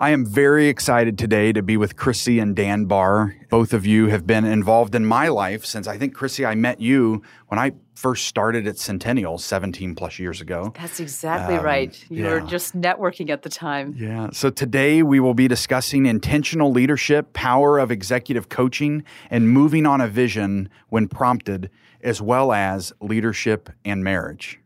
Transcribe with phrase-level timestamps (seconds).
[0.00, 3.36] I am very excited today to be with Chrissy and Dan Barr.
[3.50, 6.80] Both of you have been involved in my life since I think, Chrissy, I met
[6.80, 10.72] you when I first started at Centennial 17 plus years ago.
[10.74, 12.02] That's exactly um, right.
[12.08, 12.30] You yeah.
[12.30, 13.94] were just networking at the time.
[13.98, 14.30] Yeah.
[14.32, 20.00] So today we will be discussing intentional leadership, power of executive coaching, and moving on
[20.00, 21.68] a vision when prompted,
[22.00, 24.59] as well as leadership and marriage.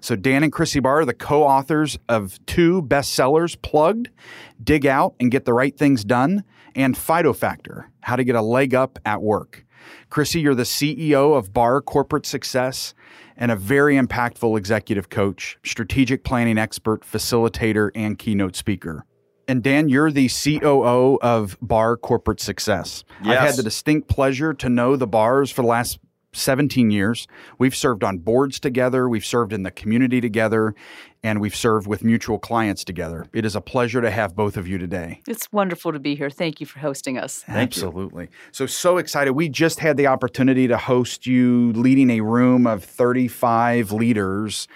[0.00, 4.10] So Dan and Chrissy Barr are the co-authors of two bestsellers, Plugged,
[4.62, 6.44] Dig Out and Get the Right Things Done,
[6.74, 9.64] and Fido Factor, How to Get a Leg Up at Work.
[10.10, 12.94] Chrissy, you're the CEO of Barr Corporate Success
[13.36, 19.04] and a very impactful executive coach, strategic planning expert, facilitator, and keynote speaker.
[19.48, 23.04] And Dan, you're the COO of Barr Corporate Success.
[23.22, 23.38] Yes.
[23.38, 26.00] I've had the distinct pleasure to know the Barrs for the last
[26.36, 27.26] 17 years.
[27.58, 30.74] We've served on boards together, we've served in the community together,
[31.22, 33.26] and we've served with mutual clients together.
[33.32, 35.22] It is a pleasure to have both of you today.
[35.26, 36.30] It's wonderful to be here.
[36.30, 37.42] Thank you for hosting us.
[37.42, 38.24] Thank Absolutely.
[38.24, 38.30] You.
[38.52, 39.32] So, so excited.
[39.32, 44.68] We just had the opportunity to host you leading a room of 35 leaders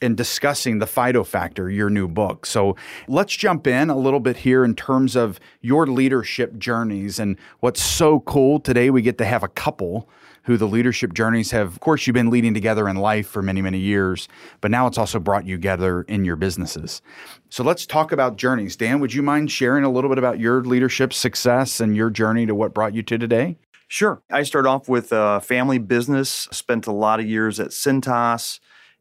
[0.00, 2.46] and discussing the Fido Factor, your new book.
[2.46, 2.76] So
[3.08, 7.18] let's jump in a little bit here in terms of your leadership journeys.
[7.18, 10.08] And what's so cool today, we get to have a couple
[10.48, 13.60] who the leadership journeys have, of course, you've been leading together in life for many,
[13.60, 14.28] many years,
[14.62, 17.02] but now it's also brought you together in your businesses.
[17.50, 18.74] So let's talk about journeys.
[18.74, 22.46] Dan, would you mind sharing a little bit about your leadership success and your journey
[22.46, 23.58] to what brought you to today?
[23.88, 24.22] Sure.
[24.32, 28.58] I started off with a family business, spent a lot of years at Cintas.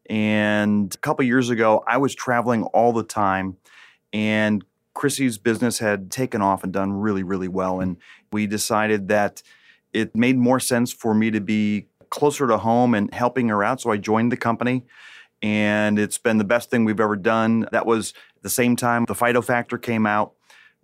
[0.09, 3.55] And a couple years ago, I was traveling all the time,
[4.11, 7.79] and Chrissy's business had taken off and done really, really well.
[7.79, 7.95] And
[8.33, 9.43] we decided that
[9.93, 13.81] it made more sense for me to be closer to home and helping her out.
[13.81, 14.83] So I joined the company
[15.41, 17.67] and it's been the best thing we've ever done.
[17.71, 20.33] That was at the same time the Fido Factor came out,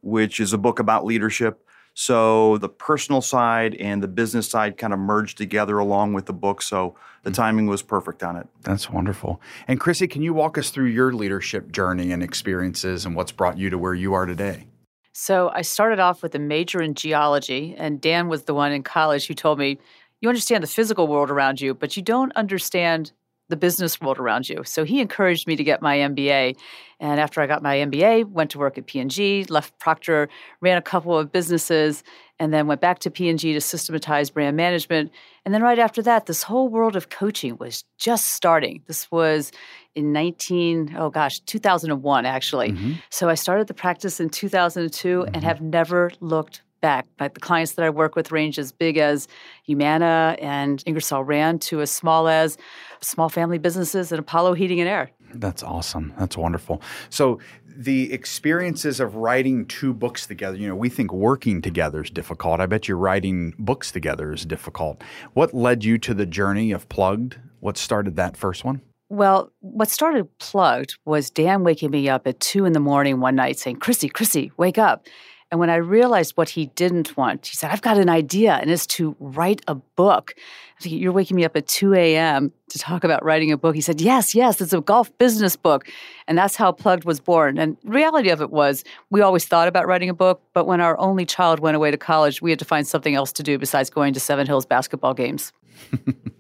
[0.02, 1.66] which is a book about leadership.
[1.96, 6.34] So the personal side and the business side kind of merged together along with the
[6.34, 6.62] book.
[6.64, 7.36] So the mm.
[7.36, 8.48] timing was perfect on it.
[8.62, 9.40] That's wonderful.
[9.68, 13.60] And Chrissy, can you walk us through your leadership journey and experiences and what's brought
[13.60, 14.68] you to where you are today?
[15.14, 18.84] So I started off with a major in geology, and Dan was the one in
[18.84, 19.78] college who told me,
[20.22, 23.12] You understand the physical world around you, but you don't understand
[23.50, 24.64] the business world around you.
[24.64, 26.56] So he encouraged me to get my MBA.
[27.00, 30.30] And after I got my MBA, went to work at P&G, left Procter,
[30.62, 32.04] ran a couple of businesses,
[32.40, 35.12] and then went back to P&G to systematize brand management.
[35.46, 38.82] And then right after that, this whole world of coaching was just starting.
[38.88, 39.52] This was
[39.96, 42.94] in 19 oh gosh 2001 actually mm-hmm.
[43.12, 45.36] so i started the practice in 2002 mm-hmm.
[45.36, 48.98] and have never looked back like the clients that i work with range as big
[48.98, 49.28] as
[49.64, 52.58] humana and ingersoll rand to as small as
[53.00, 57.40] small family businesses and apollo heating and air that's awesome that's wonderful so
[57.76, 62.60] the experiences of writing two books together, you know, we think working together is difficult.
[62.60, 65.04] I bet you writing books together is difficult.
[65.34, 67.40] What led you to the journey of Plugged?
[67.62, 68.82] What started that first one?
[69.10, 73.36] Well, what started plugged was Dan waking me up at two in the morning one
[73.36, 75.06] night saying, Chrissy, Chrissy, wake up.
[75.54, 78.72] And when I realized what he didn't want, he said, I've got an idea, and
[78.72, 80.34] it's to write a book.
[80.80, 82.52] Said, You're waking me up at 2 a.m.
[82.70, 83.76] to talk about writing a book.
[83.76, 85.88] He said, Yes, yes, it's a golf business book.
[86.28, 87.60] And that's how Plugged was born.
[87.60, 90.98] And reality of it was, we always thought about writing a book, but when our
[90.98, 93.92] only child went away to college, we had to find something else to do besides
[93.92, 95.54] going to Seven Hills basketball games.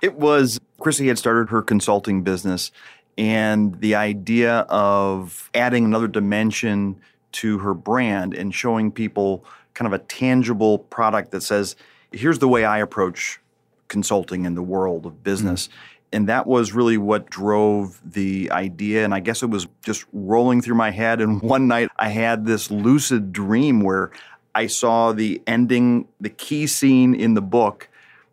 [0.00, 2.70] It was Chrissy had started her consulting business,
[3.16, 7.00] and the idea of adding another dimension
[7.32, 9.44] to her brand and showing people
[9.74, 11.76] kind of a tangible product that says,
[12.12, 13.40] here's the way I approach
[13.88, 15.68] consulting in the world of business.
[15.68, 15.76] Mm-hmm.
[16.10, 19.04] And that was really what drove the idea.
[19.04, 21.20] And I guess it was just rolling through my head.
[21.20, 24.10] And one night I had this lucid dream where
[24.54, 27.88] I saw the ending, the key scene in the book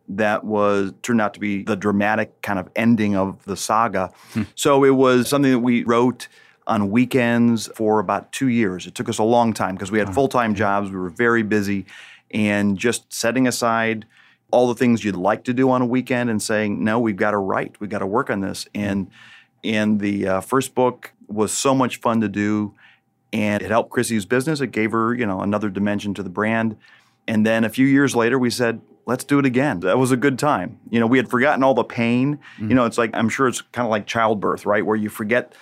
[0.07, 4.11] that was turned out to be the dramatic kind of ending of the saga.
[4.33, 4.43] Hmm.
[4.55, 6.27] So it was something that we wrote
[6.67, 8.87] on weekends for about two years.
[8.87, 11.43] It took us a long time because we had full time jobs, we were very
[11.43, 11.85] busy,
[12.31, 14.05] and just setting aside
[14.51, 17.31] all the things you'd like to do on a weekend and saying, no, we've got
[17.31, 18.67] to write, we've got to work on this.
[18.73, 19.09] And
[19.63, 22.75] and the uh, first book was so much fun to do
[23.35, 24.61] and it helped Chrissy's business.
[24.61, 26.77] It gave her, you know, another dimension to the brand.
[27.27, 29.81] And then a few years later, we said, let's do it again.
[29.81, 30.79] That was a good time.
[30.89, 32.37] You know, we had forgotten all the pain.
[32.37, 32.69] Mm-hmm.
[32.69, 34.85] You know, it's like, I'm sure it's kind of like childbirth, right?
[34.85, 35.53] Where you forget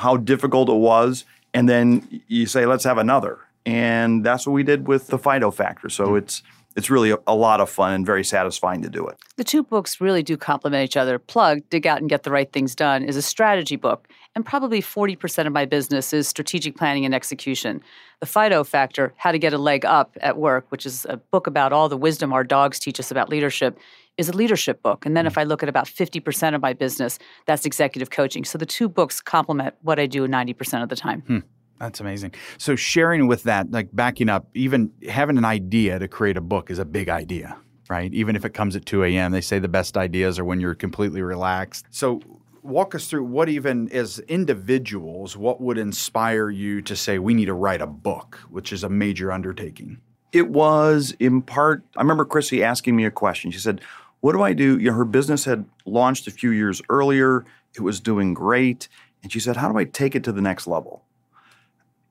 [0.00, 3.38] how difficult it was, and then you say, let's have another.
[3.66, 5.90] And that's what we did with the Fido Factor.
[5.90, 6.16] So mm-hmm.
[6.16, 6.42] it's,
[6.74, 9.18] it's really a, a, lot of fun and very satisfying to do it.
[9.36, 11.18] The two books really do complement each other.
[11.18, 14.80] Plug, Dig Out and Get the Right Things Done, is a strategy book, and probably
[14.80, 17.82] 40% of my business is strategic planning and execution.
[18.20, 21.46] The Fido Factor, How to Get a Leg Up at Work, which is a book
[21.46, 23.78] about all the wisdom our dogs teach us about leadership,
[24.20, 25.06] is a leadership book.
[25.06, 28.44] And then if I look at about 50% of my business, that's executive coaching.
[28.44, 31.22] So the two books complement what I do 90% of the time.
[31.22, 31.38] Hmm.
[31.80, 32.34] That's amazing.
[32.58, 36.70] So sharing with that, like backing up, even having an idea to create a book
[36.70, 37.56] is a big idea,
[37.88, 38.12] right?
[38.12, 40.74] Even if it comes at 2 a.m., they say the best ideas are when you're
[40.74, 41.86] completely relaxed.
[41.90, 42.20] So
[42.62, 47.46] walk us through what even as individuals, what would inspire you to say we need
[47.46, 50.02] to write a book, which is a major undertaking?
[50.32, 53.50] It was in part, I remember Chrissy asking me a question.
[53.50, 53.80] She said,
[54.20, 54.78] What do I do?
[54.78, 57.44] You know, her business had launched a few years earlier,
[57.74, 58.88] it was doing great.
[59.22, 61.04] And she said, How do I take it to the next level?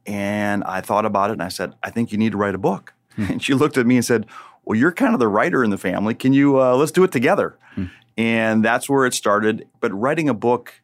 [0.05, 2.59] And I thought about it and I said, I think you need to write a
[2.59, 2.93] book.
[3.15, 3.25] Hmm.
[3.31, 4.25] And she looked at me and said,
[4.63, 6.15] Well, you're kind of the writer in the family.
[6.15, 7.57] Can you, uh, let's do it together.
[7.75, 7.85] Hmm.
[8.17, 9.67] And that's where it started.
[9.79, 10.81] But writing a book,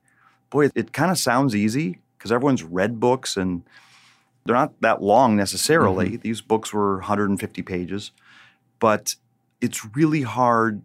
[0.49, 3.63] boy, it, it kind of sounds easy because everyone's read books and
[4.45, 6.11] they're not that long necessarily.
[6.11, 6.21] Mm-hmm.
[6.21, 8.11] These books were 150 pages,
[8.79, 9.15] but
[9.59, 10.81] it's really hard.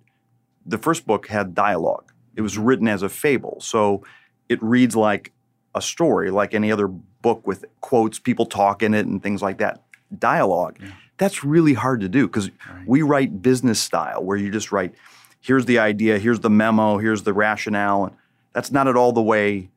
[0.66, 3.58] The first book had dialogue, it was written as a fable.
[3.60, 4.04] So
[4.48, 5.32] it reads like
[5.74, 9.58] a story, like any other book with quotes, people talk in it, and things like
[9.58, 9.82] that.
[10.16, 10.78] Dialogue.
[10.80, 10.90] Yeah.
[11.18, 12.86] That's really hard to do because right.
[12.86, 14.94] we write business style where you just write,
[15.40, 18.06] here's the idea, here's the memo, here's the rationale.
[18.06, 18.16] And
[18.52, 19.70] that's not at all the way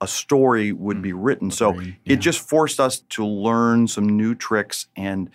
[0.00, 1.02] a story would mm.
[1.02, 1.50] be written.
[1.50, 1.92] So yeah.
[2.04, 5.30] it just forced us to learn some new tricks and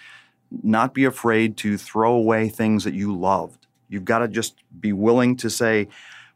[0.63, 3.64] not be afraid to throw away things that you loved.
[3.89, 5.87] You've got to just be willing to say,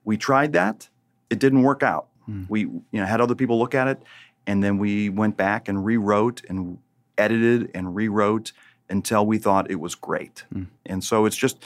[0.03, 0.89] we tried that,
[1.29, 2.07] it didn't work out.
[2.29, 2.49] Mm.
[2.49, 4.01] We you know had other people look at it
[4.49, 6.79] and then we went back and rewrote and
[7.19, 8.51] edited and rewrote
[8.89, 10.43] until we thought it was great.
[10.53, 10.67] Mm.
[10.87, 11.63] And so it's just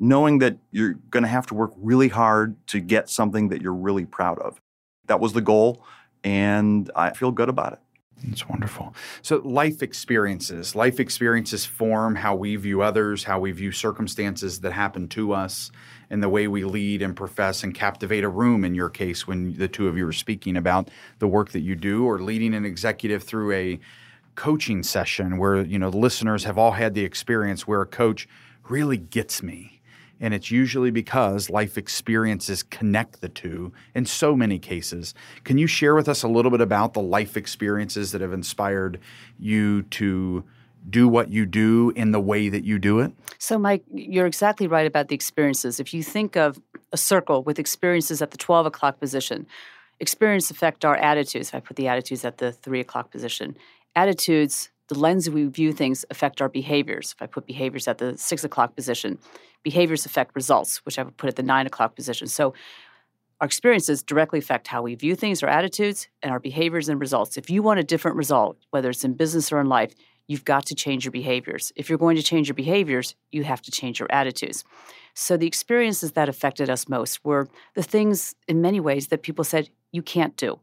[0.00, 3.72] knowing that you're going to have to work really hard to get something that you're
[3.72, 4.60] really proud of.
[5.06, 5.84] That was the goal,
[6.24, 7.78] and I feel good about it.
[8.22, 8.94] It's wonderful.
[9.22, 14.72] So, life experiences, life experiences form how we view others, how we view circumstances that
[14.72, 15.70] happen to us,
[16.10, 18.64] and the way we lead and profess and captivate a room.
[18.64, 21.74] In your case, when the two of you were speaking about the work that you
[21.74, 23.78] do, or leading an executive through a
[24.36, 28.26] coaching session where you know the listeners have all had the experience where a coach
[28.68, 29.73] really gets me
[30.20, 35.14] and it's usually because life experiences connect the two in so many cases.
[35.44, 39.00] Can you share with us a little bit about the life experiences that have inspired
[39.38, 40.44] you to
[40.88, 43.12] do what you do in the way that you do it?
[43.38, 45.80] So, Mike, you're exactly right about the experiences.
[45.80, 46.60] If you think of
[46.92, 49.46] a circle with experiences at the 12 o'clock position,
[50.00, 51.48] experience affect our attitudes.
[51.48, 53.56] If I put the attitudes at the 3 o'clock position,
[53.96, 57.14] attitudes the lens we view things affect our behaviors.
[57.16, 59.18] If I put behaviors at the six o'clock position,
[59.62, 62.26] behaviors affect results, which I would put at the nine o'clock position.
[62.26, 62.54] So
[63.40, 67.36] our experiences directly affect how we view things, our attitudes, and our behaviors and results.
[67.36, 69.94] If you want a different result, whether it's in business or in life,
[70.26, 71.72] you've got to change your behaviors.
[71.76, 74.64] If you're going to change your behaviors, you have to change your attitudes.
[75.14, 79.44] So the experiences that affected us most were the things in many ways that people
[79.44, 80.58] said you can't do.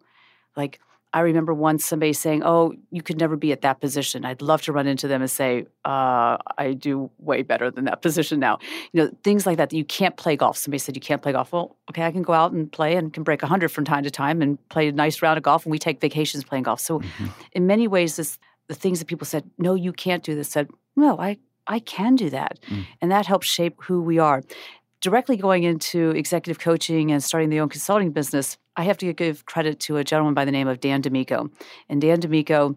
[0.56, 0.80] Like
[1.13, 4.62] I remember once somebody saying, "Oh, you could never be at that position." I'd love
[4.63, 8.60] to run into them and say, uh, "I do way better than that position now."
[8.94, 9.70] You know, things like that.
[9.72, 10.58] That you can't play golf.
[10.58, 11.51] Somebody said you can't play golf.
[11.51, 14.12] Well, okay, I can go out and play and can break hundred from time to
[14.12, 15.65] time and play a nice round of golf.
[15.65, 16.80] And we take vacations playing golf.
[16.80, 17.27] So, mm-hmm.
[17.53, 18.38] in many ways, this
[18.68, 21.38] the things that people said, "No, you can't do this." Said, "No, I
[21.68, 22.86] I can do that," mm.
[23.01, 24.41] and that helps shape who we are
[25.01, 29.46] directly going into executive coaching and starting the own consulting business, I have to give
[29.46, 31.51] credit to a gentleman by the name of Dan DiMicco.
[31.90, 32.75] And Dan DiMicco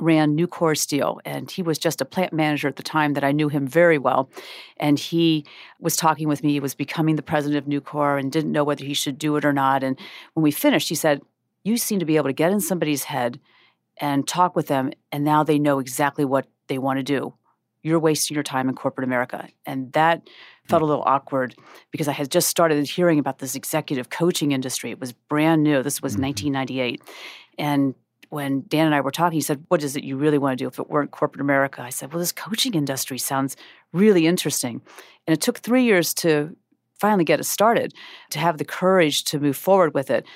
[0.00, 3.32] ran Nucor Steel, and he was just a plant manager at the time that I
[3.32, 4.30] knew him very well.
[4.76, 5.44] And he
[5.80, 6.52] was talking with me.
[6.52, 9.44] He was becoming the president of Nucor and didn't know whether he should do it
[9.44, 9.82] or not.
[9.82, 9.98] And
[10.34, 11.22] when we finished, he said,
[11.64, 13.40] You seem to be able to get in somebody's head
[14.00, 17.34] and talk with them, and now they know exactly what they want to do.
[17.82, 19.48] You're wasting your time in corporate America.
[19.66, 20.28] And that
[20.68, 21.54] felt a little awkward
[21.90, 24.90] because I had just started hearing about this executive coaching industry.
[24.90, 25.82] It was brand new.
[25.82, 26.24] This was mm-hmm.
[26.24, 27.02] 1998.
[27.58, 27.94] And
[28.30, 30.62] when Dan and I were talking, he said, What is it you really want to
[30.62, 31.82] do if it weren't corporate America?
[31.82, 33.56] I said, Well, this coaching industry sounds
[33.92, 34.82] really interesting.
[35.26, 36.54] And it took three years to
[36.98, 37.94] finally get it started,
[38.30, 40.26] to have the courage to move forward with it.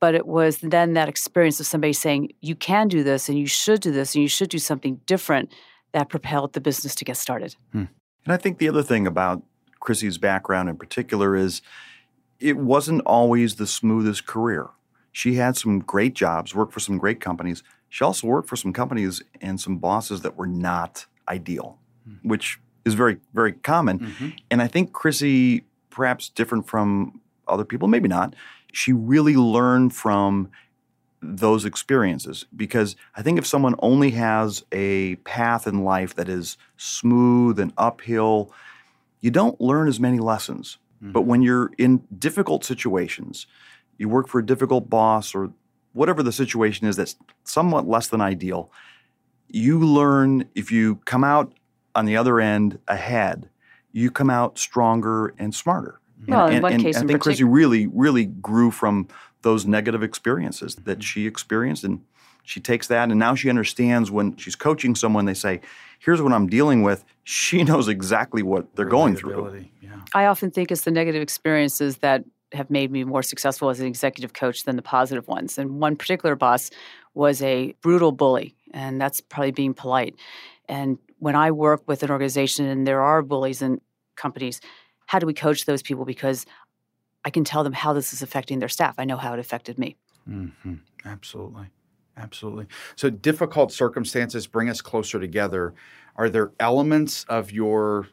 [0.00, 3.46] but it was then that experience of somebody saying, you can do this and you
[3.46, 5.50] should do this and you should do something different
[5.92, 7.56] that propelled the business to get started.
[7.72, 7.84] Hmm.
[8.24, 9.42] And I think the other thing about
[9.84, 11.60] Chrissy's background in particular is
[12.40, 14.70] it wasn't always the smoothest career.
[15.12, 17.62] She had some great jobs, worked for some great companies.
[17.90, 22.26] She also worked for some companies and some bosses that were not ideal, mm-hmm.
[22.26, 23.98] which is very, very common.
[23.98, 24.28] Mm-hmm.
[24.50, 28.34] And I think Chrissy, perhaps different from other people, maybe not,
[28.72, 30.50] she really learned from
[31.20, 36.56] those experiences because I think if someone only has a path in life that is
[36.78, 38.50] smooth and uphill,
[39.24, 40.76] you don't learn as many lessons.
[41.02, 41.12] Mm-hmm.
[41.12, 43.46] But when you're in difficult situations,
[43.96, 45.50] you work for a difficult boss or
[45.94, 48.70] whatever the situation is that's somewhat less than ideal,
[49.48, 51.54] you learn if you come out
[51.94, 53.48] on the other end ahead,
[53.92, 56.00] you come out stronger and smarter.
[56.28, 59.08] Well, and, in one and, case, and I think Chrissy really, really grew from
[59.40, 62.04] those negative experiences that she experienced, and
[62.42, 65.24] she takes that, and now she understands when she's coaching someone.
[65.24, 65.62] They say,
[66.04, 69.66] "Here's what I'm dealing with." She knows exactly what they're going through.
[69.80, 70.00] Yeah.
[70.14, 73.86] I often think it's the negative experiences that have made me more successful as an
[73.86, 75.58] executive coach than the positive ones.
[75.58, 76.70] And one particular boss
[77.14, 80.14] was a brutal bully, and that's probably being polite.
[80.68, 83.80] And when I work with an organization and there are bullies in
[84.16, 84.60] companies,
[85.06, 86.04] how do we coach those people?
[86.04, 86.46] Because
[87.24, 88.94] I can tell them how this is affecting their staff.
[88.98, 89.96] I know how it affected me.
[90.28, 90.74] Mm-hmm.
[91.04, 91.66] Absolutely.
[92.16, 92.66] Absolutely.
[92.96, 95.74] So difficult circumstances bring us closer together.
[96.16, 98.08] Are there elements of your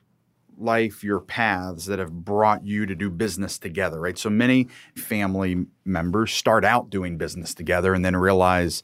[0.58, 4.18] life, your paths that have brought you to do business together, right?
[4.18, 8.84] So many family members start out doing business together and then realize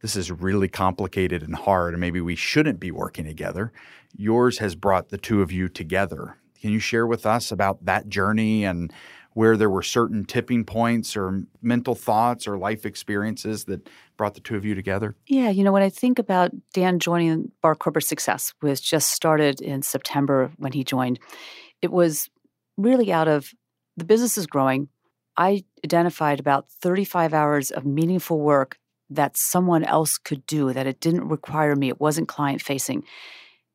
[0.00, 3.72] this is really complicated and hard, and maybe we shouldn't be working together.
[4.16, 6.36] Yours has brought the two of you together.
[6.60, 8.92] Can you share with us about that journey and
[9.34, 14.40] where there were certain tipping points or mental thoughts or life experiences that brought the
[14.40, 15.14] two of you together?
[15.26, 19.60] Yeah, you know, when I think about Dan joining Barr Corporate Success, was just started
[19.60, 21.18] in September when he joined,
[21.82, 22.28] it was
[22.76, 23.52] really out of
[23.96, 24.88] the business is growing.
[25.36, 28.78] I identified about 35 hours of meaningful work
[29.10, 33.04] that someone else could do, that it didn't require me, it wasn't client facing.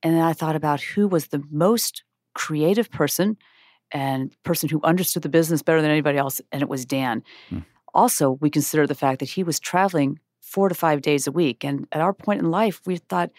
[0.02, 2.04] And then I thought about who was the most
[2.36, 3.38] creative person
[3.94, 7.24] and person who understood the business better than anybody else, and it was Dan.
[7.50, 7.60] Hmm.
[7.94, 11.64] Also, we consider the fact that he was traveling four to five days a week.
[11.64, 13.30] And at our point in life, we thought,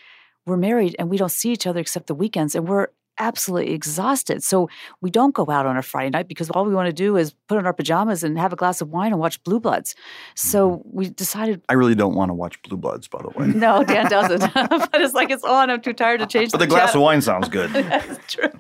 [0.46, 4.42] we're married and we don't see each other except the weekends, and we're absolutely exhausted.
[4.42, 4.68] So
[5.00, 7.35] we don't go out on a Friday night because all we want to do is
[7.49, 9.94] put on our pajamas and have a glass of wine and watch Blue Bloods.
[10.35, 10.88] So mm-hmm.
[10.92, 11.62] we decided.
[11.68, 13.52] I really don't want to watch Blue Bloods, by the way.
[13.64, 14.40] No, Dan doesn't.
[14.54, 15.71] but it's like it's on.
[15.71, 16.50] I'm too tired to change.
[16.50, 17.02] But the, the glass channel.
[17.02, 17.71] of wine sounds good.
[17.71, 18.50] That's true.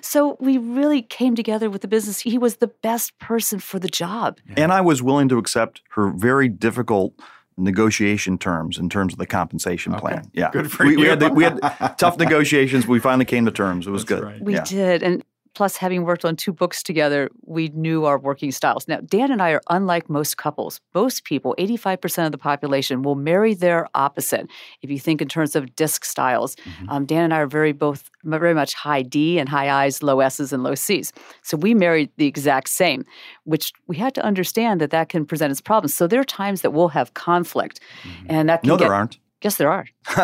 [0.00, 2.20] So we really came together with the business.
[2.20, 4.38] He was the best person for the job.
[4.56, 7.14] And I was willing to accept her very difficult
[7.58, 10.00] negotiation terms in terms of the compensation okay.
[10.00, 10.30] plan.
[10.32, 10.98] Yeah, good for we, you.
[11.00, 11.58] We had, the, we had
[11.98, 12.86] tough negotiations.
[12.86, 13.86] We finally came to terms.
[13.86, 14.24] It was That's good.
[14.24, 14.40] Right.
[14.40, 14.64] We yeah.
[14.64, 15.22] did, and
[15.58, 18.86] plus having worked on two books together, we knew our working styles.
[18.86, 20.80] Now, Dan and I are unlike most couples.
[20.94, 24.48] Most people, 85% of the population, will marry their opposite.
[24.82, 26.88] If you think in terms of disc styles, mm-hmm.
[26.90, 30.20] um, Dan and I are very both very much high D and high I's, low
[30.20, 31.12] S's and low C's.
[31.42, 33.04] So we married the exact same,
[33.42, 35.92] which we had to understand that that can present its problems.
[35.92, 38.26] So there are times that we'll have conflict, mm-hmm.
[38.28, 39.18] and that can no, get, there aren't.
[39.42, 39.86] Yes, there are.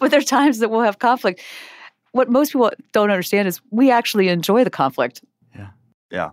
[0.00, 1.40] but there are times that we'll have conflict
[2.12, 5.22] what most people don't understand is we actually enjoy the conflict.
[5.54, 5.70] Yeah.
[6.10, 6.30] Yeah.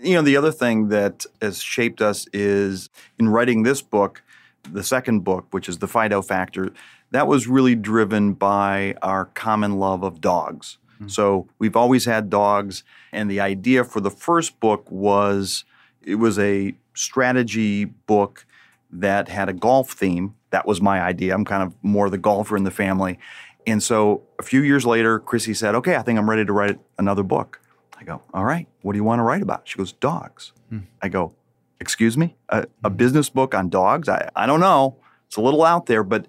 [0.00, 4.22] You know, the other thing that has shaped us is in writing this book,
[4.70, 6.70] the second book, which is The Fido Factor,
[7.12, 10.78] that was really driven by our common love of dogs.
[10.96, 11.08] Mm-hmm.
[11.08, 15.64] So we've always had dogs, and the idea for the first book was
[16.02, 18.46] it was a strategy book
[18.90, 20.34] that had a golf theme.
[20.50, 21.34] That was my idea.
[21.34, 23.18] I'm kind of more the golfer in the family.
[23.66, 26.78] And so a few years later, Chrissy said, Okay, I think I'm ready to write
[26.98, 27.60] another book.
[27.98, 29.68] I go, All right, what do you want to write about?
[29.68, 30.52] She goes, Dogs.
[30.68, 30.80] Hmm.
[31.02, 31.34] I go,
[31.80, 32.36] Excuse me?
[32.48, 34.08] A, a, business book on dogs?
[34.08, 34.96] I, I don't know.
[35.26, 36.26] It's a little out there, but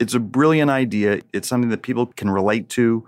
[0.00, 1.20] it's a brilliant idea.
[1.32, 3.06] It's something that people can relate to.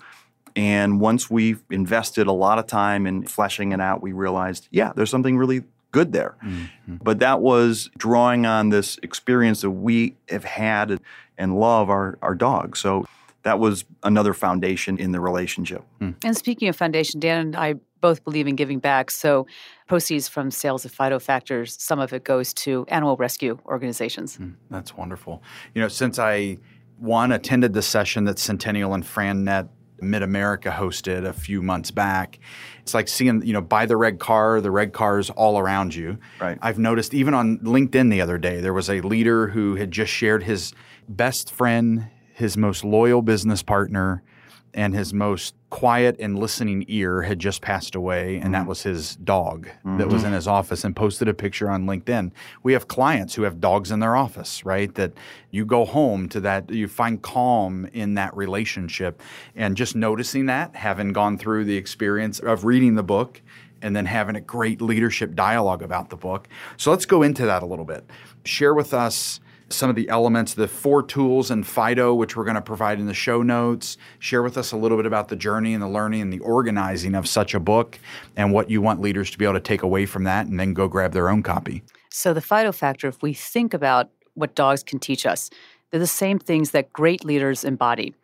[0.54, 4.92] And once we've invested a lot of time in fleshing it out, we realized, yeah,
[4.94, 6.37] there's something really good there.
[6.44, 6.96] Mm-hmm.
[7.02, 11.00] But that was drawing on this experience that we have had
[11.38, 12.78] and love our, our dogs.
[12.78, 13.06] So
[13.42, 15.82] that was another foundation in the relationship.
[16.00, 16.14] Mm.
[16.25, 19.11] And speaking of foundation, Dan and I both believe in giving back.
[19.11, 19.47] So
[19.87, 24.38] proceeds from sales of Fido Factors, some of it goes to animal rescue organizations.
[24.38, 25.42] Mm, that's wonderful.
[25.75, 26.59] You know, since I
[26.99, 29.68] one attended the session that Centennial and FranNet
[30.02, 32.38] Mid America hosted a few months back.
[32.80, 36.18] It's like seeing, you know, buy the red car, the red cars all around you.
[36.40, 36.59] Right.
[36.62, 40.12] I've noticed even on LinkedIn the other day, there was a leader who had just
[40.12, 40.73] shared his
[41.09, 42.06] best friend,
[42.40, 44.23] his most loyal business partner,
[44.75, 48.68] and his most quiet and listening ear had just passed away, and that mm-hmm.
[48.68, 50.26] was his dog that was mm-hmm.
[50.26, 52.32] in his office and posted a picture on LinkedIn.
[52.62, 54.94] We have clients who have dogs in their office, right?
[54.94, 55.12] That
[55.50, 59.23] you go home to that, you find calm in that relationship.
[59.54, 63.40] And just noticing that, having gone through the experience of reading the book
[63.82, 66.49] and then having a great leadership dialogue about the book.
[66.76, 68.04] So let's go into that a little bit.
[68.44, 69.40] Share with us
[69.71, 73.07] some of the elements, the four tools and Fido, which we're going to provide in
[73.07, 73.97] the show notes.
[74.19, 77.15] Share with us a little bit about the journey and the learning and the organizing
[77.15, 77.99] of such a book
[78.37, 80.75] and what you want leaders to be able to take away from that and then
[80.75, 81.83] go grab their own copy.
[82.11, 85.50] So, the Fido factor, if we think about what dogs can teach us,
[85.91, 88.15] they're the same things that great leaders embody.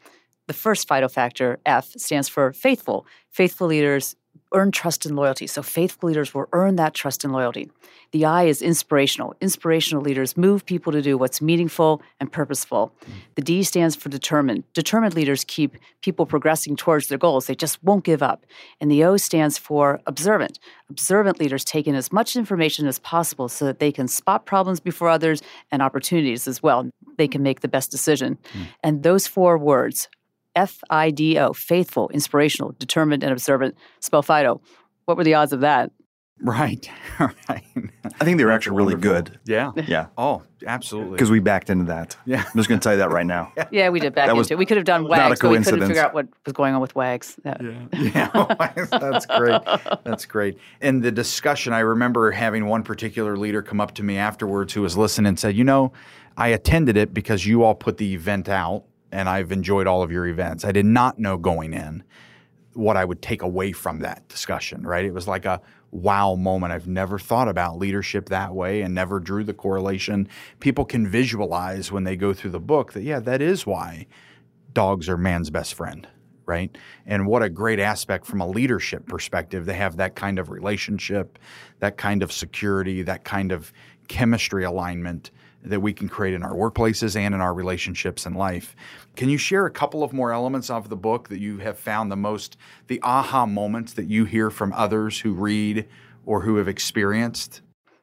[0.49, 3.07] The first Fido factor, F, stands for faithful.
[3.31, 4.17] Faithful leaders
[4.53, 5.47] earn trust and loyalty.
[5.47, 7.71] So faithful leaders will earn that trust and loyalty.
[8.13, 9.35] The I is inspirational.
[9.41, 12.93] Inspirational leaders move people to do what's meaningful and purposeful.
[13.35, 14.65] The D stands for determined.
[14.73, 17.47] Determined leaders keep people progressing towards their goals.
[17.47, 18.47] They just won't give up.
[18.81, 20.59] And the O stands for observant.
[20.89, 24.79] Observant leaders take in as much information as possible so that they can spot problems
[24.79, 26.89] before others and opportunities as well.
[27.19, 28.39] They can make the best decision.
[28.53, 28.63] Hmm.
[28.83, 30.09] And those four words,
[30.57, 34.61] F I D O, faithful, inspirational, determined, and observant, spell Fido.
[35.05, 35.93] What were the odds of that?
[36.41, 36.91] Right.
[37.21, 37.65] right.
[38.21, 39.39] I think they were actually really good.
[39.47, 39.73] Yeah.
[39.87, 40.09] Yeah.
[40.19, 41.13] Oh, absolutely.
[41.13, 42.17] Because we backed into that.
[42.27, 42.45] Yeah.
[42.47, 43.53] I'm just going to tell you that right now.
[43.71, 44.59] Yeah, we did back That into was it.
[44.59, 45.89] We could have done not a wags, but we couldn't coincidence.
[45.89, 47.37] figure out what was going on with wags.
[47.45, 47.87] Yeah.
[47.93, 49.61] yeah, oh, that's great.
[50.05, 50.59] That's great.
[50.81, 54.83] In the discussion, I remember having one particular leader come up to me afterwards who
[54.83, 55.93] was listening and said, You know,
[56.37, 60.11] I attended it because you all put the event out and I've enjoyed all of
[60.11, 60.65] your events.
[60.65, 62.05] I did not know going in
[62.75, 65.05] what I would take away from that discussion, right?
[65.05, 65.61] It was like a
[65.91, 66.73] wow moment.
[66.73, 70.29] I've never thought about leadership that way and never drew the correlation.
[70.61, 74.07] People can visualize when they go through the book that, yeah, that is why
[74.73, 76.07] dogs are man's best friend,
[76.45, 76.77] right?
[77.07, 79.65] And what a great aspect from a leadership perspective.
[79.65, 81.39] They have that kind of relationship,
[81.79, 83.73] that kind of security, that kind of
[84.09, 85.31] chemistry alignment
[85.67, 88.77] that we can create in our workplaces and in our relationships in life.
[89.17, 92.11] Can you share a couple of more elements of the book that you have found
[92.11, 95.87] the most, the aha moments that you hear from others who read
[96.25, 97.63] or who have experienced?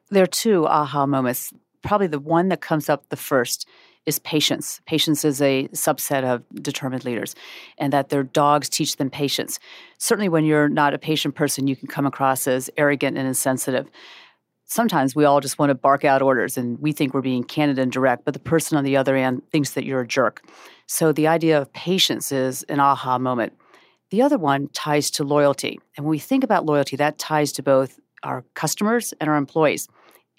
[0.10, 1.54] There are two aha moments.
[1.82, 3.68] Probably the one that comes up the first
[4.06, 4.82] is patience.
[4.86, 7.36] Patience is a subset of determined leaders,
[7.78, 9.60] and that their dogs teach them patience.
[9.98, 13.90] Certainly, when you're not a patient person, you can come across as arrogant and insensitive.
[14.74, 17.78] Sometimes we all just want to bark out orders and we think we're being candid
[17.78, 20.42] and direct, but the person on the other end thinks that you're a jerk.
[20.88, 23.54] So, the idea of patience is an aha moment.
[24.10, 25.80] The other one ties to loyalty.
[25.96, 29.88] And when we think about loyalty, that ties to both our customers and our employees.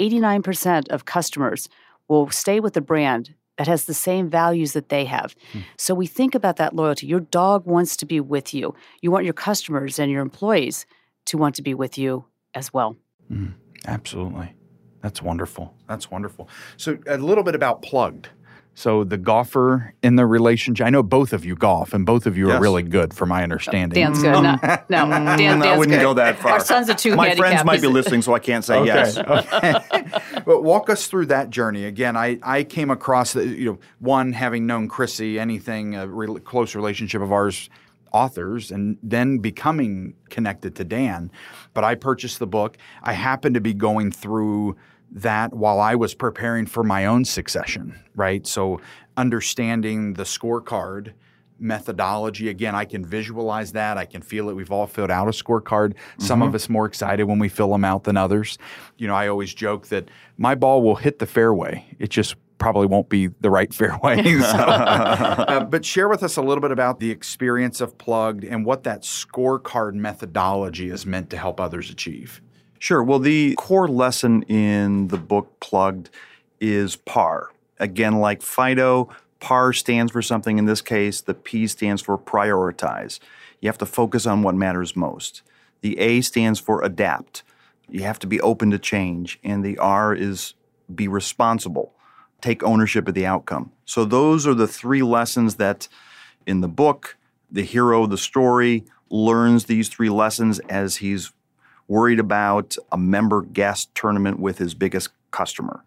[0.01, 1.69] 89% of customers
[2.09, 5.37] will stay with a brand that has the same values that they have.
[5.53, 5.61] Hmm.
[5.79, 7.07] So we think about that loyalty.
[7.07, 8.75] Your dog wants to be with you.
[9.01, 10.87] You want your customers and your employees
[11.27, 12.97] to want to be with you as well.
[13.29, 13.53] Hmm.
[13.87, 14.55] Absolutely.
[15.03, 15.75] That's wonderful.
[15.87, 16.49] That's wonderful.
[16.77, 18.29] So, a little bit about plugged.
[18.77, 22.37] So, the golfer in the relationship, I know both of you golf and both of
[22.37, 23.95] you are really good from my understanding.
[24.03, 24.33] Dan's good.
[24.33, 26.03] No, no, Dan, Dan's Mm, I wouldn't good.
[26.03, 26.53] go that far.
[26.53, 27.51] Our son's a two My handicap.
[27.51, 29.17] friends might be listening, so I can't say yes.
[29.19, 29.75] Okay.
[30.47, 32.17] but walk us through that journey again.
[32.17, 36.75] I, I came across the you know one having known Chrissy, anything a re- close
[36.75, 37.69] relationship of ours,
[38.15, 41.31] authors, and then becoming connected to Dan.
[41.75, 42.79] But I purchased the book.
[43.03, 44.77] I happened to be going through
[45.11, 47.99] that while I was preparing for my own succession.
[48.15, 48.81] Right, so
[49.17, 51.13] understanding the scorecard
[51.59, 52.49] methodology.
[52.49, 53.97] Again, I can visualize that.
[53.97, 54.55] I can feel it.
[54.55, 55.95] We've all filled out a scorecard.
[56.19, 56.57] Some of mm-hmm.
[56.57, 58.59] us more excited when we fill them out than others.
[58.99, 61.87] You know, I always joke that my ball will hit the fairway.
[61.99, 64.23] It just probably won't be the right fairway.
[64.23, 68.65] So, uh, but share with us a little bit about the experience of Plugged and
[68.65, 72.41] what that scorecard methodology is meant to help others achieve.
[72.79, 73.03] Sure.
[73.03, 76.11] Well, the core lesson in the book Plugged
[76.61, 77.51] is PAR.
[77.79, 80.59] Again, like Fido, PAR stands for something.
[80.59, 83.21] In this case, the P stands for prioritize.
[83.61, 85.43] You have to focus on what matters most.
[85.81, 87.43] The A stands for adapt.
[87.89, 89.39] You have to be open to change.
[89.43, 90.55] And the R is
[90.95, 91.94] be responsible,
[92.45, 93.73] take ownership of the outcome.
[93.85, 95.89] So, those are the three lessons that
[96.47, 97.17] in the book,
[97.51, 101.33] the hero of the story learns these three lessons as he's
[101.89, 105.85] worried about a member guest tournament with his biggest customer.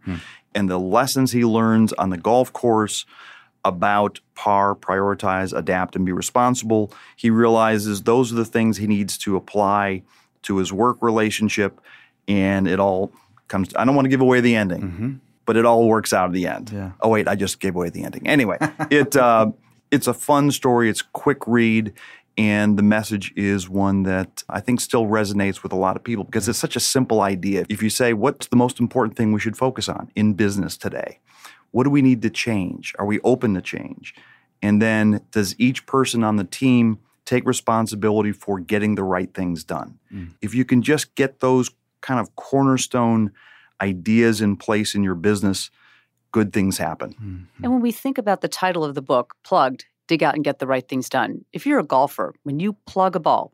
[0.56, 3.06] And the lessons he learns on the golf course
[3.66, 9.18] about PAR, prioritize, adapt, and be responsible, he realizes those are the things he needs
[9.20, 10.04] to apply
[10.44, 11.82] to his work relationship.
[12.28, 13.12] And it all
[13.48, 15.14] comes, I don't want to give away the ending, Mm-hmm.
[15.48, 16.70] But it all works out at the end.
[16.72, 16.92] Yeah.
[17.02, 18.28] Oh, wait, I just gave away the ending.
[18.28, 18.58] Anyway,
[18.92, 19.52] it, uh,
[19.92, 21.94] it's a fun story, it's quick read.
[22.38, 26.24] And the message is one that I think still resonates with a lot of people
[26.24, 27.66] because it's such a simple idea.
[27.68, 31.20] If you say, What's the most important thing we should focus on in business today?
[31.72, 32.94] What do we need to change?
[33.00, 34.14] Are we open to change?
[34.62, 39.64] And then does each person on the team take responsibility for getting the right things
[39.64, 39.98] done?
[40.42, 43.32] If you can just get those kind of cornerstone
[43.82, 45.70] ideas in place in your business,
[46.32, 47.14] good things happen.
[47.14, 47.64] Mm-hmm.
[47.64, 50.60] And when we think about the title of the book, Plugged, Dig Out and Get
[50.60, 53.54] the Right Things Done, if you're a golfer, when you plug a ball,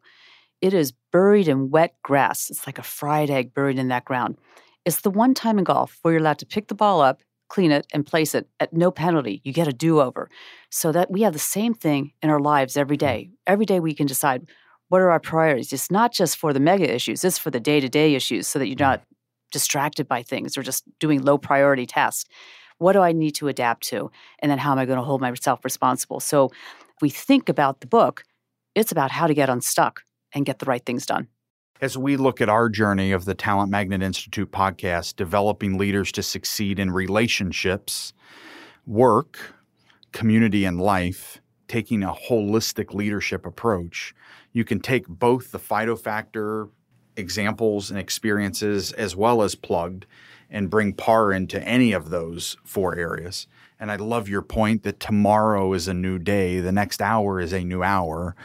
[0.61, 2.49] it is buried in wet grass.
[2.49, 4.37] It's like a fried egg buried in that ground.
[4.85, 7.71] It's the one time in golf where you're allowed to pick the ball up, clean
[7.71, 9.41] it, and place it at no penalty.
[9.43, 10.29] You get a do over.
[10.69, 13.29] So that we have the same thing in our lives every day.
[13.45, 14.49] Every day we can decide
[14.89, 15.73] what are our priorities.
[15.73, 18.59] It's not just for the mega issues, it's for the day to day issues so
[18.59, 19.03] that you're not
[19.53, 22.29] distracted by things or just doing low priority tasks.
[22.79, 24.11] What do I need to adapt to?
[24.39, 26.19] And then how am I going to hold myself responsible?
[26.19, 26.51] So
[27.01, 28.23] we think about the book,
[28.75, 30.01] it's about how to get unstuck
[30.33, 31.27] and get the right things done.
[31.79, 36.23] As we look at our journey of the Talent Magnet Institute podcast, developing leaders to
[36.23, 38.13] succeed in relationships,
[38.85, 39.53] work,
[40.11, 44.15] community, and life, taking a holistic leadership approach,
[44.51, 46.69] you can take both the Fido Factor
[47.15, 50.05] examples and experiences as well as plugged
[50.49, 53.47] and bring PAR into any of those four areas.
[53.79, 57.51] And I love your point that tomorrow is a new day, the next hour is
[57.51, 58.35] a new hour.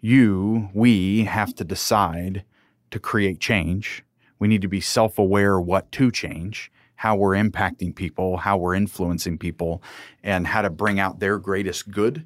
[0.00, 2.44] You, we have to decide
[2.90, 4.02] to create change.
[4.38, 8.74] We need to be self aware what to change, how we're impacting people, how we're
[8.74, 9.82] influencing people,
[10.22, 12.24] and how to bring out their greatest good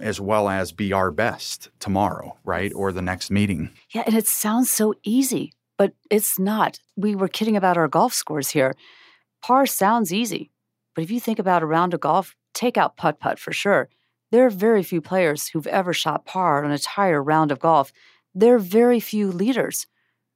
[0.00, 2.72] as well as be our best tomorrow, right?
[2.74, 3.70] Or the next meeting.
[3.90, 6.78] Yeah, and it sounds so easy, but it's not.
[6.96, 8.74] We were kidding about our golf scores here.
[9.42, 10.50] Par sounds easy,
[10.94, 13.88] but if you think about a round of golf, take out putt putt for sure.
[14.30, 17.92] There are very few players who've ever shot par on an entire round of golf.
[18.34, 19.86] There are very few leaders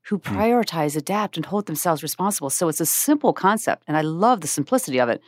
[0.09, 0.37] who hmm.
[0.37, 2.51] prioritize, adapt, and hold themselves responsible.
[2.51, 5.21] So it's a simple concept, and I love the simplicity of it.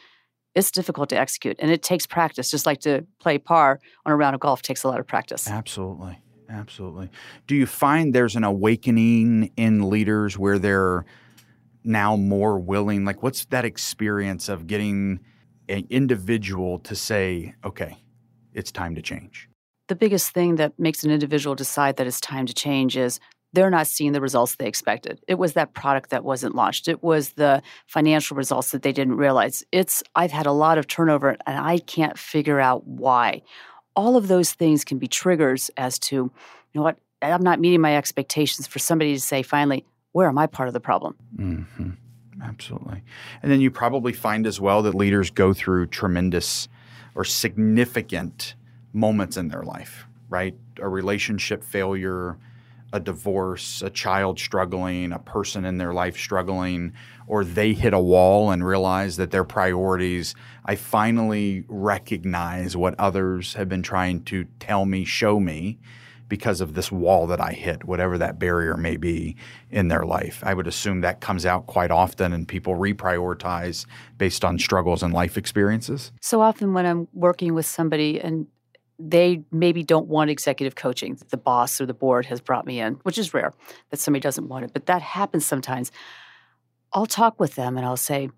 [0.55, 2.51] It's difficult to execute, and it takes practice.
[2.51, 5.49] Just like to play par on a round of golf takes a lot of practice.
[5.49, 6.19] Absolutely.
[6.49, 7.09] Absolutely.
[7.47, 11.05] Do you find there's an awakening in leaders where they're
[11.85, 13.05] now more willing?
[13.05, 15.21] Like, what's that experience of getting
[15.69, 18.03] an individual to say, okay,
[18.53, 19.49] it's time to change?
[19.91, 23.19] the biggest thing that makes an individual decide that it's time to change is
[23.53, 25.21] they're not seeing the results they expected.
[25.27, 26.89] It was that product that wasn't launched.
[26.89, 29.65] It was the financial results that they didn't realize.
[29.73, 33.43] It's I've had a lot of turnover and I can't figure out why.
[33.97, 36.33] All of those things can be triggers as to, you
[36.75, 40.47] know what, I'm not meeting my expectations for somebody to say finally, where am I
[40.47, 41.17] part of the problem?
[41.37, 41.91] hmm
[42.43, 43.03] Absolutely.
[43.43, 46.69] And then you probably find as well that leaders go through tremendous
[47.15, 48.55] or significant
[48.95, 50.55] moments in their life, right?
[50.81, 52.39] A relationship failure,
[52.93, 56.93] a divorce, a child struggling, a person in their life struggling,
[57.27, 63.55] or they hit a wall and realize that their priorities, I finally recognize what others
[63.55, 65.79] have been trying to tell me, show me
[66.31, 69.37] because of this wall that I hit, whatever that barrier may be
[69.71, 70.43] in their life.
[70.47, 73.85] I would assume that comes out quite often and people reprioritize
[74.17, 76.13] based on struggles and life experiences.
[76.21, 78.47] So often when I'm working with somebody and
[79.01, 82.95] they maybe don't want executive coaching, the boss or the board has brought me in,
[83.03, 83.53] which is rare
[83.91, 85.91] that somebody doesn't want it, but that happens sometimes.
[86.93, 88.31] I'll talk with them and I'll say,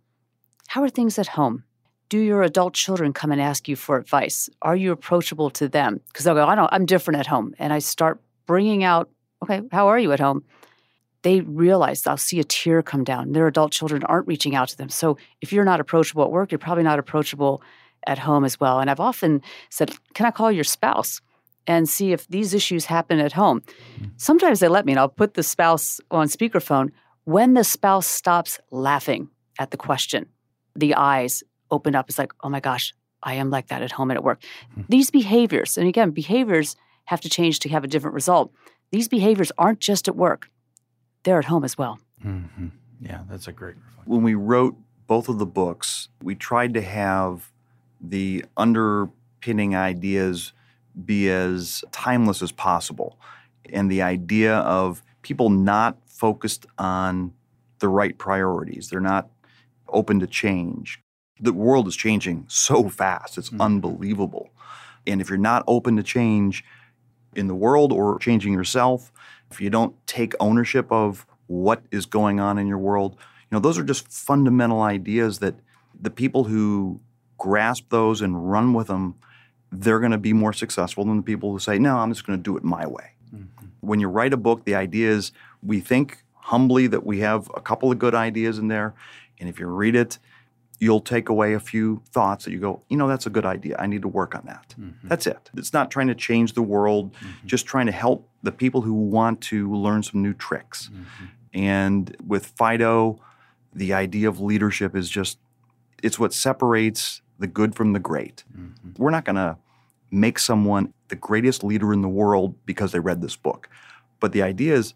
[0.68, 1.64] How are things at home?
[2.09, 4.51] Do your adult children come and ask you for advice?
[4.61, 6.01] Are you approachable to them?
[6.09, 7.55] Because they'll go, I don't, I'm different at home.
[7.59, 9.09] And I start bringing out,
[9.42, 10.44] okay, how are you at home?
[11.22, 13.33] They realize I'll see a tear come down.
[13.33, 14.90] Their adult children aren't reaching out to them.
[14.90, 17.62] So if you're not approachable at work, you're probably not approachable
[18.06, 18.80] at home as well.
[18.80, 21.20] And I've often said, Can I call your spouse
[21.66, 23.62] and see if these issues happen at home?
[24.16, 26.90] Sometimes they let me, and I'll put the spouse on speakerphone.
[27.24, 30.26] When the spouse stops laughing at the question,
[30.74, 32.08] the eyes open up.
[32.08, 34.42] It's like, Oh my gosh, I am like that at home and at work.
[34.88, 38.52] These behaviors, and again, behaviors have to change to have a different result.
[38.90, 40.50] These behaviors aren't just at work,
[41.24, 41.98] they're at home as well.
[42.24, 42.68] Mm-hmm.
[43.00, 44.12] Yeah, that's a great reflection.
[44.12, 47.51] When we wrote both of the books, we tried to have
[48.02, 50.52] the underpinning ideas
[51.04, 53.18] be as timeless as possible.
[53.72, 57.32] And the idea of people not focused on
[57.78, 59.30] the right priorities, they're not
[59.88, 61.00] open to change.
[61.40, 63.38] the world is changing so fast.
[63.38, 63.62] It's Mm-hmm.
[63.62, 64.50] unbelievable.
[65.06, 66.64] And if you're not open to change
[67.34, 69.12] in the world or changing yourself,
[69.50, 73.16] if you don't take ownership of what is going on in your world,
[73.50, 75.54] you know, those are just fundamental ideas that
[76.00, 77.00] the people who
[77.42, 79.16] grasp those and run with them,
[79.72, 82.38] they're going to be more successful than the people who say, no, I'm just going
[82.38, 83.11] to do it my way.
[83.35, 83.66] Mm-hmm.
[83.81, 87.61] When you write a book, the idea is we think humbly that we have a
[87.61, 88.94] couple of good ideas in there.
[89.40, 90.20] And if you read it,
[90.78, 93.74] you'll take away a few thoughts that you go, you know, that's a good idea.
[93.76, 94.76] I need to work on that.
[94.78, 95.09] Mm-hmm.
[95.09, 95.50] That's it.
[95.57, 97.44] It's not trying to change the world, mm-hmm.
[97.44, 100.90] just trying to help the people who want to learn some new tricks.
[101.52, 103.20] And with Fido,
[103.74, 105.38] the idea of leadership is just
[106.02, 108.44] it's what separates the good from the great.
[108.57, 109.02] Mm-hmm.
[109.02, 109.59] We're not going to
[110.11, 113.68] make someone the greatest leader in the world because they read this book.
[114.20, 114.94] But the idea is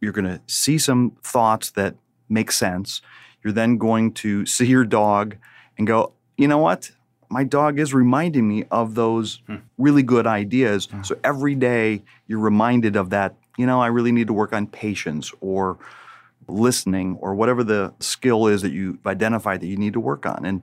[0.00, 1.94] you're going to see some thoughts that
[2.28, 3.00] make sense.
[3.42, 5.36] You're then going to see your dog
[5.78, 6.90] and go, you know what?
[7.30, 9.56] My dog is reminding me of those hmm.
[9.78, 10.88] really good ideas.
[11.02, 14.66] So every day you're reminded of that, you know, I really need to work on
[14.66, 15.78] patience or
[16.48, 20.44] listening or whatever the skill is that you've identified that you need to work on.
[20.44, 20.62] And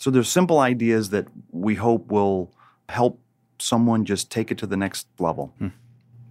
[0.00, 2.50] so there's simple ideas that we hope will
[2.88, 3.20] help
[3.58, 5.52] someone just take it to the next level.
[5.58, 5.68] Hmm.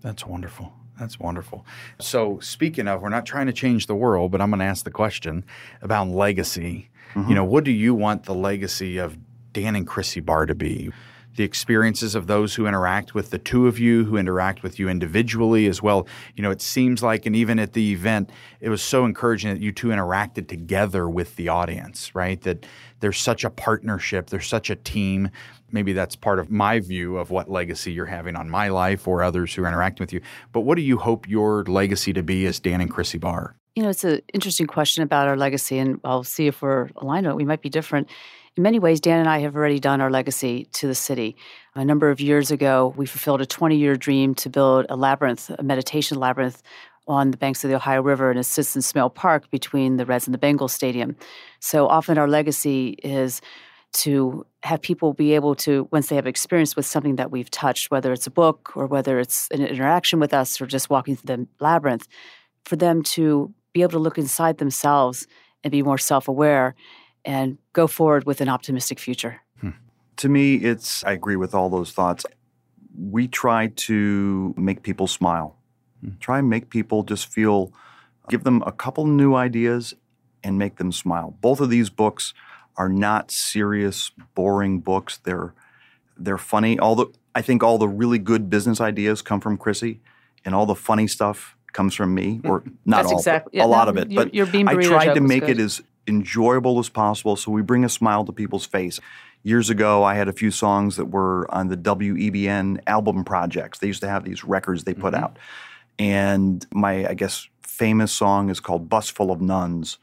[0.02, 0.74] That's wonderful.
[1.00, 1.64] That's wonderful.
[2.00, 4.86] So, speaking of, we're not trying to change the world, but I'm going to ask
[4.86, 5.46] the question
[5.84, 6.90] about legacy.
[7.14, 7.34] You mm-hmm.
[7.36, 9.18] know, what do you want the legacy of
[9.54, 10.90] Dan and Chrissy Barr to be?
[11.40, 14.90] The experiences of those who interact with the two of you, who interact with you
[14.90, 16.06] individually as well.
[16.36, 19.62] You know, it seems like, and even at the event, it was so encouraging that
[19.62, 22.42] you two interacted together with the audience, right?
[22.42, 22.66] That
[23.00, 25.30] there's such a partnership, there's such a team.
[25.72, 29.24] Maybe that's part of my view of what legacy you're having on my life or
[29.24, 30.20] others who are interacting with you.
[30.52, 33.56] But what do you hope your legacy to be as Dan and Chrissy Barr?
[33.78, 37.28] You know, it's an interesting question about our legacy, and I'll see if we're aligned
[37.28, 37.36] on it.
[37.38, 38.10] We might be different.
[38.60, 41.38] In many ways, Dan and I have already done our legacy to the city.
[41.76, 45.50] A number of years ago, we fulfilled a 20 year dream to build a labyrinth,
[45.58, 46.62] a meditation labyrinth
[47.08, 50.28] on the banks of the Ohio River in a Citizen Smale Park between the Reds
[50.28, 51.16] and the Bengals Stadium.
[51.62, 53.40] So often our legacy is
[53.94, 57.90] to have people be able to, once they have experience with something that we've touched,
[57.92, 61.34] whether it's a book or whether it's an interaction with us or just walking through
[61.34, 62.10] the labyrinth,
[62.66, 65.28] for them to be able to look inside themselves
[65.64, 66.76] and be more self aware
[67.26, 69.42] and go forward with an optimistic future.
[69.60, 69.72] Hmm.
[70.18, 72.26] To me, it's, I agree with all those thoughts.
[72.98, 75.58] We try to make people smile,
[76.02, 76.12] hmm.
[76.20, 77.72] try and make people just feel,
[78.30, 79.94] give them a couple new ideas
[80.44, 81.36] and make them smile.
[81.42, 82.34] Both of these books
[82.78, 85.18] are not serious, boring books.
[85.18, 85.54] They're
[86.18, 86.80] they're funny.
[86.80, 90.00] All the I think all the really good business ideas come from Chrissy,
[90.46, 92.70] and all the funny stuff comes from me, or hmm.
[92.86, 94.12] not That's all, exactly- yeah, a lot no, of it.
[94.12, 97.36] your- But your bean I burrito tried to was make it as enjoyable as possible,
[97.36, 99.00] so we bring a smile to people's face.
[99.44, 103.80] Years ago, I had a few songs that were on the WEBN album projects.
[103.80, 105.24] They used to have these records they put mm-hmm.
[105.24, 105.40] out,
[105.98, 109.98] and my I guess famous song is called "Bus Full of Nuns,"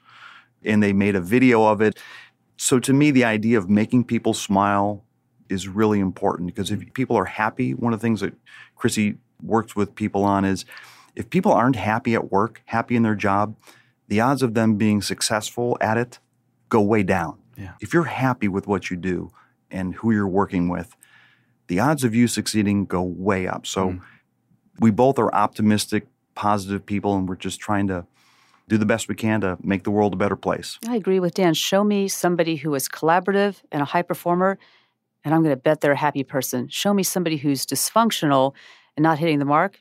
[0.64, 1.98] and they made a video of it.
[2.56, 5.04] So to me, the idea of making people smile
[5.50, 6.90] is really important because if mm-hmm.
[6.92, 8.32] people are happy, one of the things that
[8.76, 10.64] Chrissy works with people on is
[11.14, 13.56] if people aren't happy at work, happy in their job,
[14.08, 16.18] the odds of them being successful at it
[16.68, 17.38] go way down.
[17.56, 17.72] Yeah.
[17.80, 19.30] If you're happy with what you do
[19.70, 20.96] and who you're working with,
[21.68, 23.66] the odds of you succeeding go way up.
[23.66, 24.04] So mm-hmm.
[24.78, 28.06] we both are optimistic, positive people, and we're just trying to
[28.68, 30.78] do the best we can to make the world a better place.
[30.88, 31.54] I agree with Dan.
[31.54, 34.58] Show me somebody who is collaborative and a high performer,
[35.24, 36.68] and I'm going to bet they're a happy person.
[36.68, 38.54] Show me somebody who's dysfunctional
[38.96, 39.80] and not hitting the mark.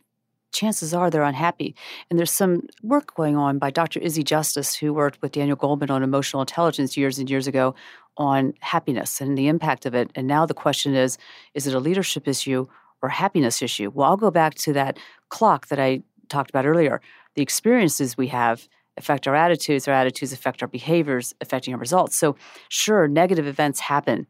[0.56, 1.76] Chances are they're unhappy.
[2.10, 4.00] And there's some work going on by Dr.
[4.00, 7.76] Izzy Justice, who worked with Daniel Goleman on emotional intelligence years and years ago
[8.18, 10.10] on happiness and the impact of it.
[10.16, 11.18] And now the question is
[11.54, 12.66] is it a leadership issue
[13.02, 13.92] or happiness issue?
[13.94, 14.98] Well, I'll go back to that
[15.30, 17.02] clock that I talked about earlier.
[17.36, 22.16] The experiences we have affect our attitudes, our attitudes affect our behaviors, affecting our results.
[22.16, 22.38] So,
[22.70, 24.26] sure, negative events happen,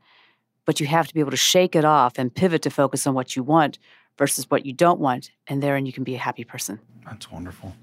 [0.65, 3.13] but you have to be able to shake it off and pivot to focus on
[3.13, 3.77] what you want
[4.17, 5.31] versus what you don't want.
[5.47, 6.79] And therein you can be a happy person.
[7.05, 7.75] That's wonderful.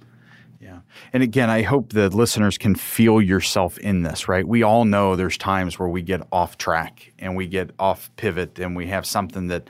[0.61, 0.81] Yeah.
[1.13, 4.47] And again, I hope the listeners can feel yourself in this, right?
[4.47, 8.61] We all know there's times where we get off track and we get off pivot
[8.61, 9.69] and we have something that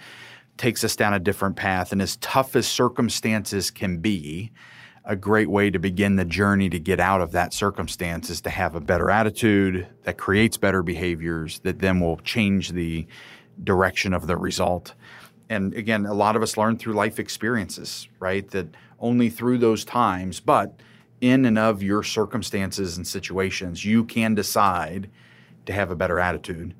[0.58, 1.92] takes us down a different path.
[1.92, 4.52] And as tough as circumstances can be,
[5.04, 8.50] a great way to begin the journey to get out of that circumstance is to
[8.50, 13.06] have a better attitude that creates better behaviors that then will change the
[13.64, 14.94] direction of the result.
[15.52, 18.48] And again, a lot of us learn through life experiences, right?
[18.50, 20.80] That only through those times, but
[21.20, 25.10] in and of your circumstances and situations, you can decide
[25.66, 26.74] to have a better attitude.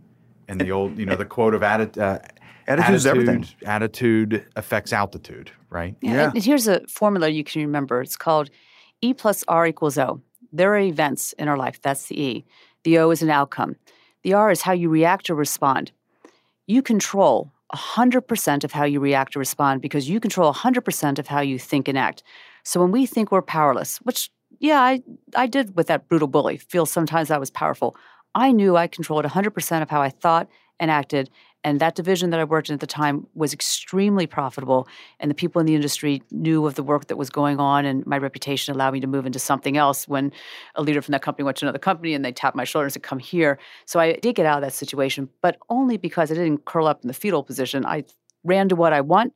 [0.49, 2.19] And the old, you know, the quote of atti- uh,
[2.67, 3.57] Attitude's attitude, everything.
[3.67, 5.95] Attitude affects altitude, right?
[6.01, 6.31] Yeah.
[6.35, 8.01] And here's a formula you can remember.
[8.01, 8.51] It's called
[9.01, 10.21] E plus R equals O.
[10.53, 11.81] There are events in our life.
[11.83, 12.45] That's the E.
[12.85, 13.77] The O is an outcome.
[14.23, 15.93] The R is how you react or respond.
[16.67, 21.41] You control 100% of how you react or respond because you control 100% of how
[21.41, 22.23] you think and act.
[22.65, 24.31] So when we think we're powerless, which,
[24.61, 25.03] yeah, I,
[25.35, 27.97] I did with that brutal bully, feel sometimes I was powerful.
[28.35, 31.31] I knew I controlled 100% of how I thought and acted.
[31.65, 34.89] And that division that I worked in at the time was extremely profitable.
[35.21, 37.85] And the people in the industry knew of the work that was going on.
[37.85, 40.33] And my reputation allowed me to move into something else when
[40.75, 42.93] a leader from that company went to another company and they tapped my shoulder and
[42.93, 43.59] said, Come here.
[43.87, 47.03] So I did get out of that situation, but only because I didn't curl up
[47.03, 47.87] in the fetal position.
[47.87, 48.05] I
[48.45, 49.33] ran to what I want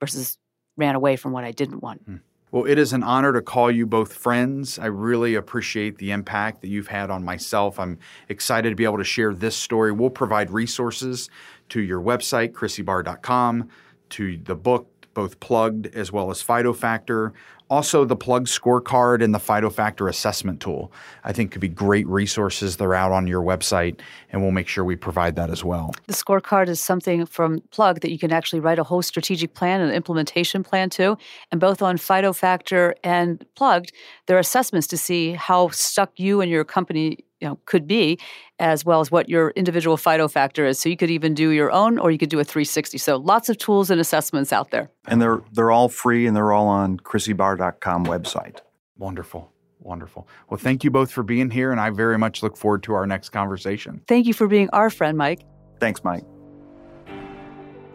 [0.00, 0.38] versus
[0.76, 2.02] ran away from what I didn't want.
[2.02, 2.16] Hmm.
[2.54, 4.78] Well, it is an honor to call you both friends.
[4.78, 7.80] I really appreciate the impact that you've had on myself.
[7.80, 9.90] I'm excited to be able to share this story.
[9.90, 11.30] We'll provide resources
[11.70, 13.68] to your website, chrissybarr.com,
[14.10, 17.32] to the book, both plugged as well as PhytoFactor.
[17.70, 20.92] Also, the plug scorecard and the PhytoFactor assessment tool,
[21.24, 22.76] I think could be great resources.
[22.76, 24.00] They're out on your website,
[24.30, 25.94] and we'll make sure we provide that as well.
[26.06, 29.80] The scorecard is something from Plug that you can actually write a whole strategic plan
[29.80, 31.16] and implementation plan to.
[31.50, 33.92] And both on PhytoFactor and Plugged,
[34.26, 38.18] there are assessments to see how stuck you and your company you know, could be,
[38.58, 40.78] as well as what your individual PhytoFactor is.
[40.78, 42.96] So you could even do your own, or you could do a 360.
[42.98, 44.90] So lots of tools and assessments out there.
[45.06, 48.60] And they're they're all free and they're all on chrissybarr.com website.
[48.96, 49.52] Wonderful.
[49.80, 50.26] Wonderful.
[50.48, 53.06] Well, thank you both for being here, and I very much look forward to our
[53.06, 54.00] next conversation.
[54.08, 55.42] Thank you for being our friend, Mike.
[55.78, 56.24] Thanks, Mike.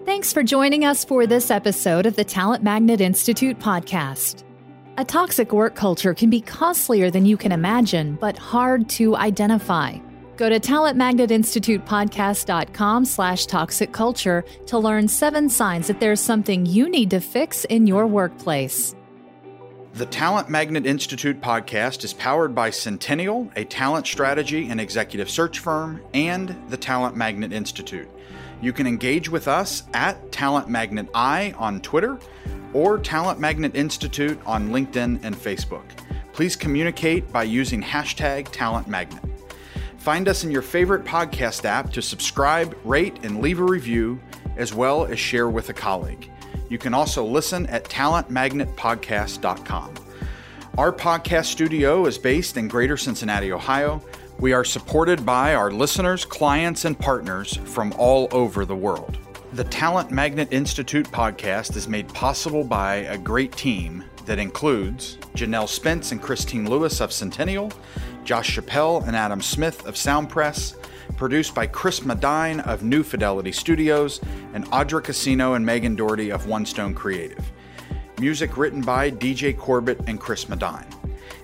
[0.06, 4.44] Thanks for joining us for this episode of the Talent Magnet Institute podcast.
[5.00, 9.98] A toxic work culture can be costlier than you can imagine, but hard to identify.
[10.36, 17.12] Go to talentmagnetinstitutepodcast.com slash toxic culture to learn seven signs that there's something you need
[17.12, 18.94] to fix in your workplace.
[19.94, 25.60] The Talent Magnet Institute podcast is powered by Centennial, a talent strategy and executive search
[25.60, 28.10] firm, and the Talent Magnet Institute.
[28.62, 32.20] You can engage with us at Talent Magnet I on Twitter
[32.74, 35.84] or Talent Magnet Institute on LinkedIn and Facebook.
[36.34, 39.24] Please communicate by using hashtag Talent Magnet.
[39.98, 44.20] Find us in your favorite podcast app to subscribe, rate, and leave a review,
[44.56, 46.32] as well as share with a colleague.
[46.70, 49.94] You can also listen at talentmagnetpodcast.com.
[50.78, 54.02] Our podcast studio is based in Greater Cincinnati, Ohio.
[54.40, 59.18] We are supported by our listeners, clients, and partners from all over the world.
[59.52, 65.68] The Talent Magnet Institute podcast is made possible by a great team that includes Janelle
[65.68, 67.72] Spence and Christine Lewis of Centennial,
[68.24, 70.76] Josh Chappelle and Adam Smith of Soundpress,
[71.18, 74.22] produced by Chris Madine of New Fidelity Studios,
[74.54, 77.52] and Audra Casino and Megan Doherty of One Stone Creative.
[78.20, 80.86] Music written by DJ Corbett and Chris Madine.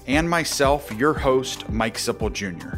[0.06, 2.78] And myself, your host, Mike Sipple Jr.